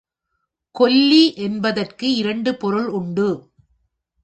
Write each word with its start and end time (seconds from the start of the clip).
கொல்லி 0.75 1.35
என்பதற்கு 1.35 2.15
இரண்டு 2.15 2.55
பொருள் 2.55 2.87
உண்டு. 2.87 3.29